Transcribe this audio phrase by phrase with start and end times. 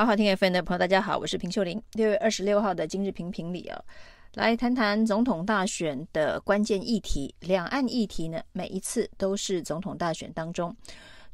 [0.00, 1.78] 好好听 FM 的朋友，大家好，我是平秀玲。
[1.92, 3.78] 六月二十六号的今日评评里啊，
[4.32, 7.34] 来谈谈总统大选的关键议题。
[7.40, 10.74] 两岸议题呢，每一次都是总统大选当中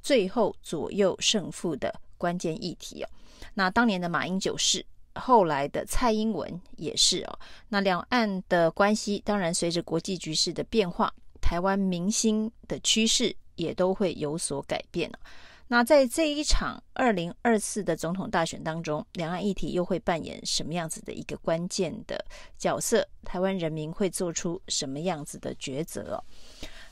[0.03, 3.09] 最后左右胜负的关键议题哦。
[3.55, 7.39] 那当年的马英九是，后来的蔡英文也是哦。
[7.69, 11.09] 那两岸的关系，当然随着国际局势的变化，
[11.41, 15.09] 台湾民心的趋势也都会有所改变。
[15.69, 22.25] 那在这一场二零二四的总统大选当中，两岸议题又会扮演什么样子的一个关键的
[22.57, 23.07] 角色？
[23.25, 26.23] 台湾人民会做出什么样子的抉择？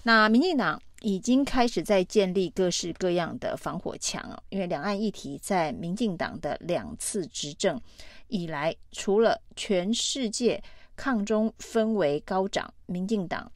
[0.03, 7.81] 那民进党已经开始在建立各式各样的防火墙哦，因为两岸议题在民进党的两次执政
[8.27, 10.61] 以来，除了全世界
[10.97, 13.51] 抗中氛围高涨，民进党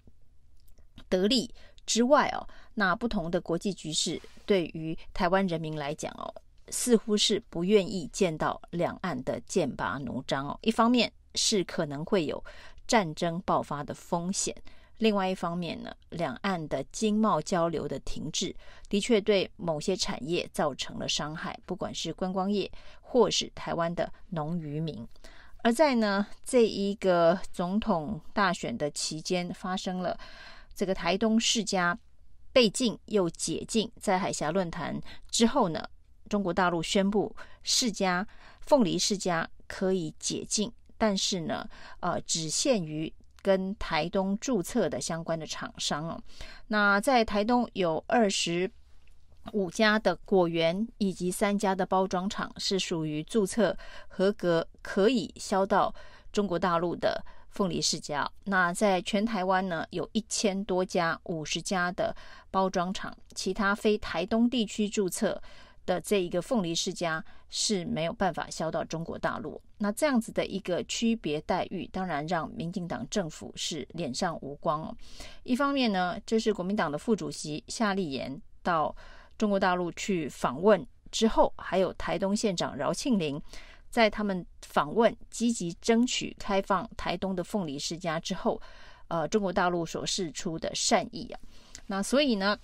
[1.08, 1.52] 得利
[1.84, 2.46] 之外哦。
[2.78, 6.32] 那不同的国际局势对于台湾人民来讲哦，
[6.68, 10.56] 似乎是不愿意见到两岸的剑拔弩张哦。
[10.62, 12.42] 一方面是可能会有
[12.86, 14.54] 战争爆发的风险，
[14.98, 18.54] 另外一方面呢，两岸的经贸交流的停滞，
[18.88, 25.04] 的确对某些产业造成了伤害，不管是观光业或是台湾的农渔民。
[25.64, 30.16] 而在呢这一个总统大选的期间，发生了
[30.76, 31.98] 这个台东世家。
[32.52, 35.82] 被禁又解禁，在海峡论坛之后呢，
[36.28, 38.26] 中国大陆宣布世家
[38.60, 41.68] 凤梨世家可以解禁，但是呢，
[42.00, 46.20] 呃，只限于跟台东注册的相关的厂商哦。
[46.68, 48.70] 那在台东有二十
[49.52, 53.76] 五家的果园以及三家的包装厂是属于注册
[54.08, 55.94] 合格，可以销到
[56.32, 57.24] 中国大陆的。
[57.58, 62.14] 凤梨世家，那在全台湾呢，有一千多家、五十家的
[62.52, 65.42] 包装厂，其他非台东地区注册
[65.84, 69.60] 的这一个凤梨世家是没有办法销到中国大陆。
[69.78, 74.96] 那这样子的一个区别待遇，当然让民进党政府是脸上无光哦。
[75.42, 78.94] 一方面呢，这是国民党的副主席夏立言到
[79.36, 83.42] 中国大陆去访问之后，还有台东县长饶庆铃。
[83.90, 88.60] 在他们访问、积极争取开放台东的凤梨世家之后，
[89.08, 91.40] 呃，中国大陆所释出的善意啊，
[91.86, 92.58] 那所以呢，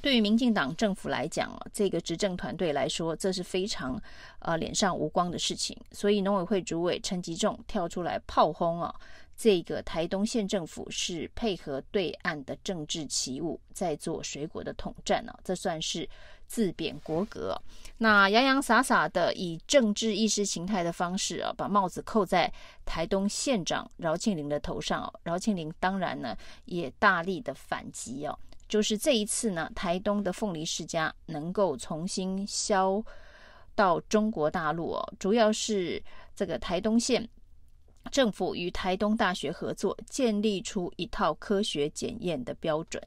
[0.00, 4.00] 对于民进党政府来讲啊，这个执政团队来说，这是非常
[4.38, 5.76] 呃脸上无光的事情。
[5.90, 8.94] 所以农委会主委陈吉仲跳出来炮轰啊，
[9.36, 16.08] 这个台东县政府是配合对岸的政治起舞，在做水果的统战啊，这算是。
[16.46, 17.58] 自贬国格，
[17.96, 22.52] 那洋洋洒洒的以政治意识形态的方式啊，把帽子扣在
[22.84, 25.10] 台东县长饶庆铃的头上。
[25.22, 33.02] 饶庆铃当然呢也大力的反击哦，就是这一次呢，台东的凤梨世家能够重新销
[33.74, 36.00] 到中国大陆哦，主要是
[36.36, 37.26] 这个台东县
[38.10, 43.02] 政府与台东大学合作，建立出一套科学检验的标准。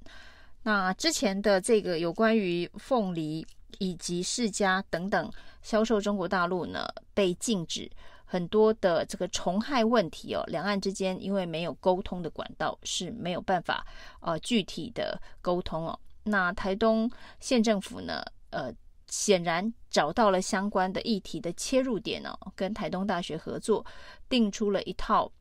[0.63, 3.45] 那之前的这个有关于凤梨
[3.79, 5.31] 以及世家等等
[5.61, 7.89] 销售中国大陆呢，被禁止，
[8.25, 13.85] 很多的这个虫害问题哦，两岸之间因为没有沟通的管道，是没有办法
[14.19, 15.97] 呃具体的沟通哦。
[16.23, 17.09] 那台东
[17.39, 18.73] 县政府呢，呃，
[19.07, 23.85] 显然找到了相关的议题的切入点哦，跟台东大学合作，
[24.29, 25.31] 定出了一套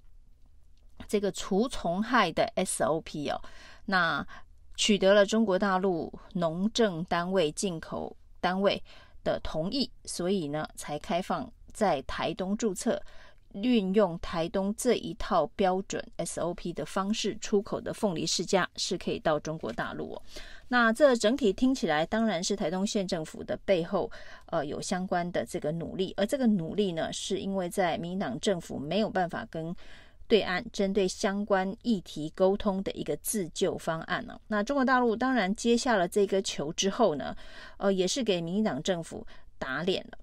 [1.08, 3.40] 这个除虫害的 SOP 哦，
[3.84, 4.26] 那。
[4.78, 8.84] 取得了中国大陆农政单位、进口单位
[9.24, 13.02] 的同意，所以呢，才开放在台东注册，
[13.52, 20.22] 运用台东这一套标准 SOP 的方式出口的凤梨世家是可以到中国大陆哦。
[20.68, 24.10] 那这整体听起来，当然是台东县政府的背后，
[24.46, 29.74] 呃，有相关的这个努力，而这个努力呢，是因为在民进党政府没有办法跟。
[30.28, 34.36] 对岸针对相关议题沟通的一个自救方案呢？
[34.48, 37.32] 那中国大陆当然接下了这个球之后呢，
[37.76, 39.24] 呃，也是给民进党政府
[39.56, 40.18] 打脸了。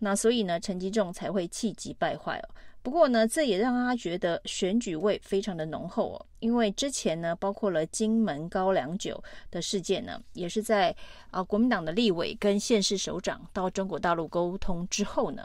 [0.00, 2.48] 那所以呢，陈吉仲才会气急败坏哦。
[2.86, 10.94] 不过呢，这也让他觉得选举味非常的浓厚哦，因为之前呢，包括了金门高粱酒的事件呢，也是在
[11.32, 15.44] 啊国民党的立委跟县市首长到中国大陆沟通之后呢。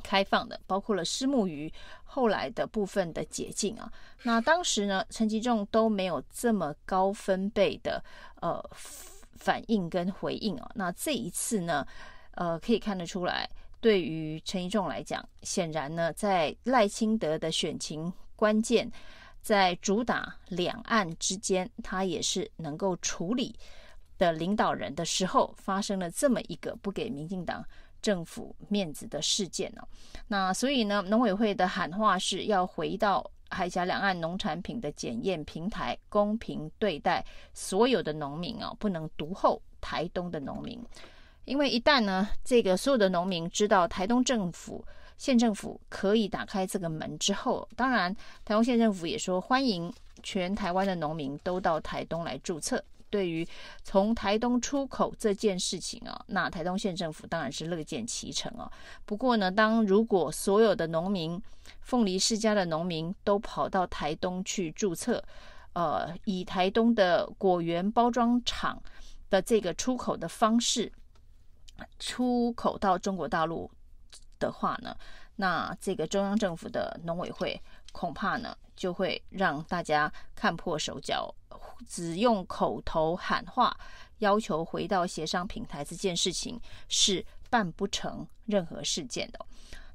[0.00, 1.72] 开放的，包括了虱目鱼
[2.04, 3.92] 后来的部分的解禁啊，
[4.22, 8.00] 那当时呢，陈吉仲都没有这么高分贝的
[8.40, 8.62] 呃
[9.36, 11.84] 反应跟回应啊，那这一次呢，
[12.34, 13.50] 呃，可以看得出来，
[13.84, 18.90] 对于陈吉仲来讲，显然呢，在赖清德的选情关键，
[19.42, 23.54] 在主打两岸之间，他也是能够处理
[24.16, 27.62] 的领导人的时候，发生了这么一个不给民进党。
[28.00, 29.82] 政府面子的事件呢。
[30.28, 37.22] 那所以呢，农委会的喊话是要回到海峡两岸农产品的检验平台，公平对待
[37.52, 40.82] 所有的农民啊，不能独厚台东的农民。
[41.44, 44.84] 因为一旦呢，这个所有的农民知道台东政府、
[45.18, 48.14] 县政府可以打开这个门之后，当然
[48.44, 49.92] 台东县政府也说欢迎
[50.22, 52.82] 全台湾的农民都到台东来注册。
[53.10, 53.46] 对于
[53.84, 58.68] 从台东出口这件事情啊，那台东县政府当然是乐见其成啊。
[59.04, 61.40] 不过呢，当如果所有的农民，
[61.82, 65.22] 凤梨世家的农民都跑到台东去注册，
[65.74, 68.82] 呃，以台东的果园包装厂
[69.30, 70.90] 的这个出口的方式
[71.98, 73.70] 出口到中国大陆
[74.38, 74.96] 的话呢，
[75.36, 77.60] 那这个中央政府的农委会
[77.92, 81.34] 恐怕呢就会让大家看破手脚。
[81.88, 83.76] 只用口头喊话
[84.18, 89.38] 要求回到协商平台这件事情是办不成任何事件的。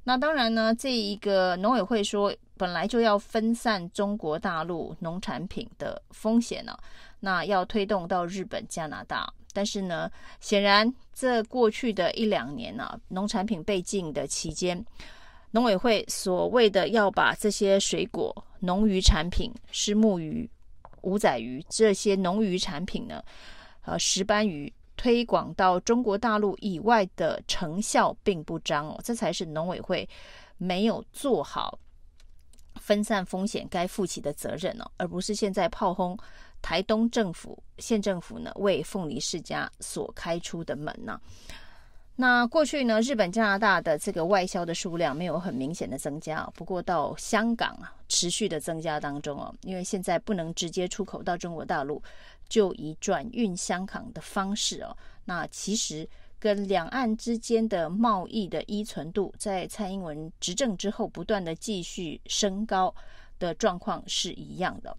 [0.04, 6.76] 那当然呢，这一个农委会说本来就要分散中国大陆农产品的风险呢，
[7.20, 9.32] 那要推动到日本、加拿大。
[9.52, 10.10] 但是呢，
[10.40, 14.84] 显然这过去的一两年呢，农产品被禁的期间，
[15.50, 20.48] 农委会所谓的要把这些水果、农渔产品、虱目鱼。
[21.02, 23.22] 五仔鱼这些农渔产品呢，
[23.86, 30.06] 呃，石斑鱼推广到中国大陆以外的成效并不彰哦，这才是农委会
[30.58, 31.78] 没有做好
[32.74, 36.14] 分散风险该负起的责任哦，而不是现在炮轰
[36.62, 41.20] 台东政府、县政府呢为凤梨世家所开出的门呢。
[42.16, 52.02] 那过去呢，日本、加拿大的这个外销的数量没有很明显的增加，不过到香港啊，持续的增加当中哦，因为现在不能直接出口到中国大陆，
[52.46, 56.06] 就以转运香港的方式哦，那其实
[56.38, 62.94] 跟两岸之间的贸易的依存度，在蔡英文执政之后不断的继续升高
[63.38, 64.94] 的状况是一样的。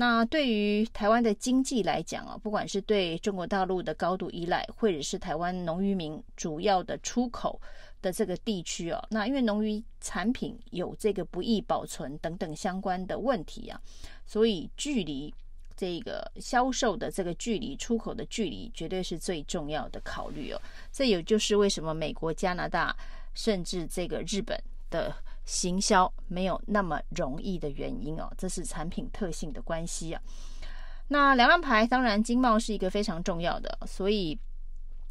[0.00, 7.60] 那对于台湾的经济来讲啊，不管是对中国大陆的高度依赖，或者是台湾农渔民主要的出口
[8.00, 13.80] 的这个地区啊，那因为农渔产品有这个不易保存等等相关的问题啊，
[14.24, 15.34] 所以距离
[15.76, 20.62] 这个销售的这个距离、出口的距离，绝对是最重要的考虑哦。
[20.92, 22.96] 这也就是为什么美国、加拿大
[23.34, 24.56] 甚至这个日本
[24.90, 25.12] 的。
[25.48, 30.20] 行销没有那么容易的原因哦，这是产品特性的关系啊。
[31.08, 34.38] 那两岸牌当然经贸是一个非常重要的，所以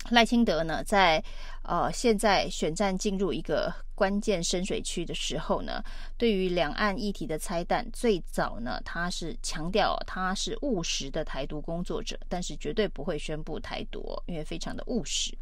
[0.10, 1.24] 赖清德呢，在
[1.64, 5.84] 呃现在选战进入一个关键深水区的时候呢，
[6.18, 15.38] 对于两岸议题的拆弹，最早呢他是强调他是务实的台独工作者，但是绝对不会宣布台独，因为非常的务实。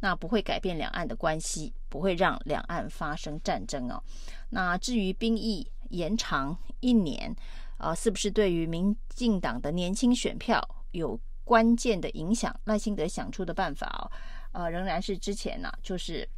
[0.00, 4.02] 那不会改变两岸的关系，不会让两岸发生战争哦。
[4.50, 7.34] 那至于兵役延长一年，
[7.76, 12.54] 啊、呃，是不是对于民进党的年轻选票有关键的影响？
[12.64, 14.10] 赖清德想出的办法哦，
[14.52, 16.28] 呃，仍然是之前呢、就是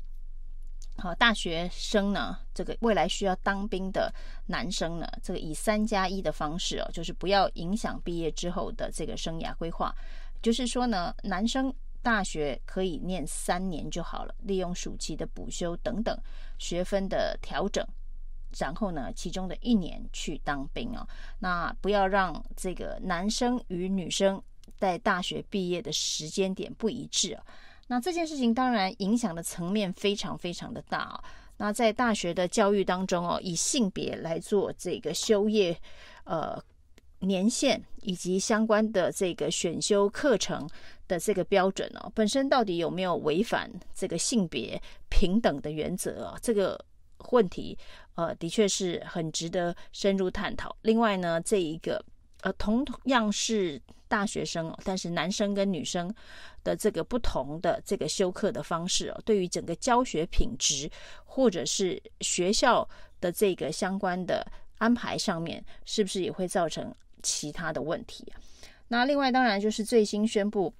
[0.98, 4.12] 好、大学生呢，这个未来需要当兵的
[4.46, 9.94] 男生呢，这个以三加一的方式哦，就是不要影响毕业之后的这个生涯规划，
[10.42, 11.74] 就是说呢，男生。
[12.00, 16.16] 大学可以念三年就好了，利用暑期的补修等等
[16.56, 17.84] 学分的调整，
[18.56, 21.06] 然后呢，其中的一年去当兵哦。
[21.40, 24.40] 那不要让这个男生与女生
[24.76, 27.42] 在大学毕业的时间点不一致啊。
[27.86, 31.24] 那这件事情当然影响的层面非常非常的大啊。
[31.56, 35.78] 那在大学的教育当中哦，以性别来做这个修业，
[36.24, 36.62] 呃。
[37.20, 40.70] 年限以及相关的这个选修课程
[41.08, 46.38] 的这个标准哦，本身到底有没有违反这个性别平等的原则啊？
[46.40, 46.80] 这个
[47.30, 47.76] 问题
[48.14, 50.76] 呃，的确是很值得深入探讨。
[50.82, 52.00] 另外呢，这一个
[52.42, 56.12] 呃，同样是大学生哦，但是男生跟女生
[56.64, 60.90] 的这个不同的这个修课的方式哦，对于整个教学品质
[61.24, 62.88] 或者是学校
[63.20, 64.44] 的这个相关的
[64.78, 66.92] 安排上面，是不是也会造成？
[67.20, 68.32] 其他的问题，
[68.86, 70.72] 那另外当然就是最新宣布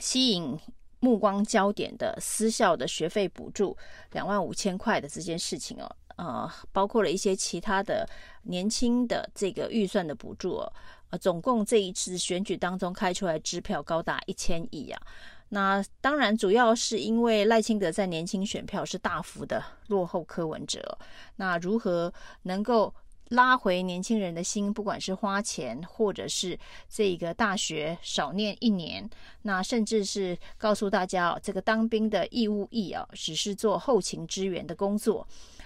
[0.00, 0.58] 吸引
[1.00, 3.76] 目光焦点的私校的学费补助
[4.12, 8.06] 两万五千块的这件事情哦，呃，包括了一些其他的
[8.42, 10.62] 年轻的这个预算的补助，
[11.08, 15.00] 呃，总共这一次选举当中开出来支票高达一千亿啊。
[15.48, 20.98] 那当然主要是因为赖清德在年轻选票是大幅的落后柯文哲，
[21.36, 22.12] 那如何
[22.42, 22.94] 能够？
[23.30, 26.58] 拉回年轻人的心，不管是花钱，或者是
[26.88, 29.08] 这个大学少念一年，
[29.42, 35.24] 那甚至是告诉大家哦，这个当兵的义务役啊，只是做后勤支援的工作，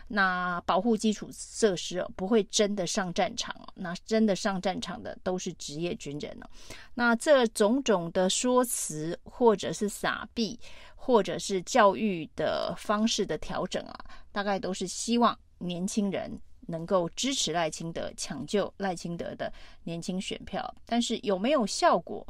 [0.09, 6.49] 那保护基础设施哦，不会真的上战场哦，那真的上战场的都是职业军人了。
[6.95, 10.59] 那这种种的说辞，或者是撒币，
[10.95, 13.99] 或者是教育的方式的调整啊，
[14.33, 16.41] 大概都是希望年轻人。
[16.67, 22.27] 能够支持赖清德，抢救赖清德的年轻选票，但是有没有效果？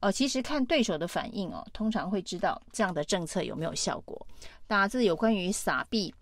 [0.00, 4.26] 呃，其实看对手的反应哦，通常会知道这样的政策有没有效果。
[4.66, 6.14] 大致有关于撒币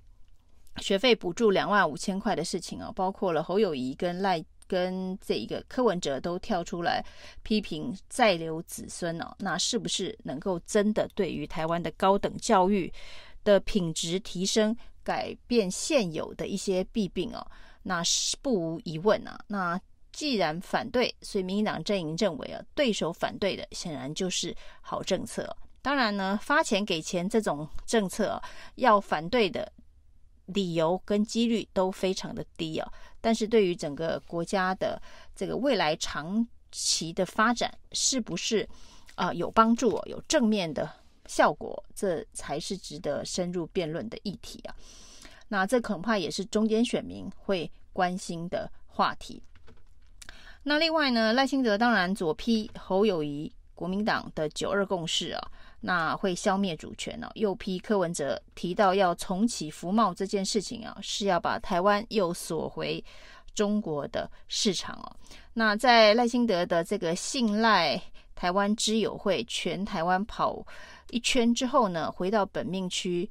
[0.78, 7.04] 学费补助两万五千块的事情哦，包括了侯友谊跟赖跟这一个柯文哲都跳出来
[7.42, 12.92] 批评再留子孙哦，那是不是能够真的对于台湾的高等教育
[13.44, 14.76] 的品质提升？
[15.04, 17.44] 改变现有的一些弊病哦，
[17.82, 19.36] 那是不无疑问啊。
[19.48, 19.80] 那
[20.12, 25.56] 既然反对，所以民进党阵营认为啊，对手反对的显然就是好政策。
[25.82, 28.42] 当然呢，发钱给钱这种政策啊，
[28.76, 29.72] 要反对的
[30.46, 32.92] 理由跟几率都非常的低啊。
[33.20, 35.00] 但是对于整个国家的
[35.34, 38.68] 这个未来长期的发展，是不是
[39.14, 40.90] 啊有帮助，有正面的？
[41.28, 44.74] 效果，这才是值得深入辩论的议题啊！
[45.48, 49.40] 那这恐怕也是中间选民会关心的话题。
[50.64, 55.50] 那另外呢，赖清德当然左批侯友谊国民党的九二共识啊，
[55.84, 63.04] 那会消灭主权啊；右批柯文哲提到要重启服贸这件事情啊，是要把台湾又锁回
[63.52, 65.16] 中国的市场啊。
[65.52, 68.00] 那在赖清德的这个信赖
[68.34, 70.64] 台湾之友会全台湾跑。
[71.10, 73.28] 一圈之后呢，回到本命区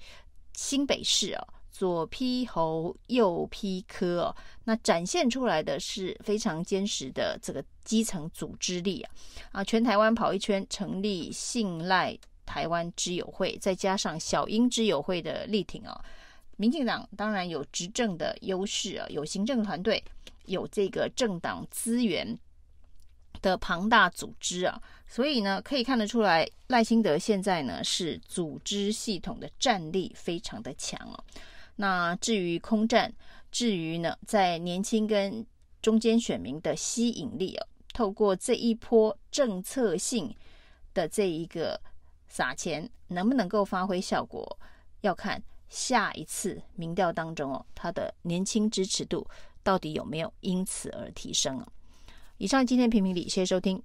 [0.54, 9.12] 新北市啊，左批侯，右批柯哦，那展现出来的是非常坚实的这个基层组织力啊
[9.52, 9.64] 啊！
[9.64, 16.04] 全台湾跑一圈，成立信赖台湾之友会，再加上小英之友会的力挺啊，
[16.58, 20.04] 民进党当然有执政的优势啊，有行政团队，
[20.46, 22.38] 有这个政党资源
[23.42, 24.82] 的庞大组织啊。
[25.08, 31.22] 所以呢，可以看得出来，赖清德现在呢是组织系统的战力非常的强哦。
[31.76, 33.14] 那至于空战，
[33.52, 35.46] 至于呢在年轻跟
[35.82, 40.34] 中间选民的吸引力哦，透过这一波政策性
[40.94, 41.82] 的这一个
[42.32, 44.58] 撒钱，能不能够发挥效果，
[45.02, 49.28] 要看下一次民调当中哦，他的年轻支持度
[49.62, 51.68] 到底有没有因此而提升哦。
[52.38, 53.84] 以上今天评评理，谢谢收听。